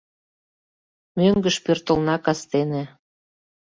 [1.17, 2.83] Мӧҥгыш пӧртылна кастене.